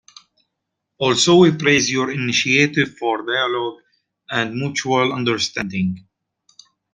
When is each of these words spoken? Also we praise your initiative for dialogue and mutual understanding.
Also 0.97 1.35
we 1.35 1.51
praise 1.51 1.91
your 1.91 2.09
initiative 2.09 2.97
for 2.97 3.23
dialogue 3.23 3.81
and 4.31 4.55
mutual 4.55 5.13
understanding. 5.13 6.07